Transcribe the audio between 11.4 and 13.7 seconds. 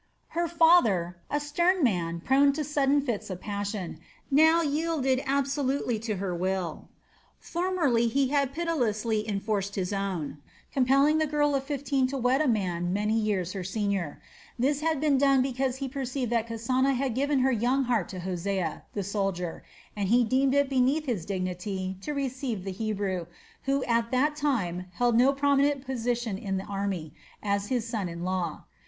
of fifteen to wed a man many years her